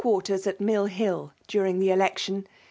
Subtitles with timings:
[0.01, 2.47] quarters at Mill Hill during the election?